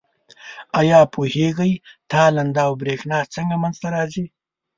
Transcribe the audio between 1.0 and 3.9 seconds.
پوهیږئ تالنده او برېښنا څنګه منځ ته